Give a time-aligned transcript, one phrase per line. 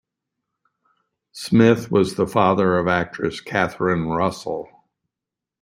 [1.31, 4.67] Smith was the father of actress Catherine Russell.